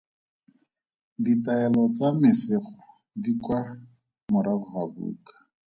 [1.23, 2.73] Ditaelo tsa mesego
[3.21, 3.59] di kwa
[4.31, 5.33] morago ga buka.